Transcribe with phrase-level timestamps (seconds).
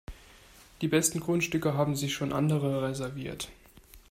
[0.81, 3.49] Die besten Grundstücke haben sich schon andere reserviert.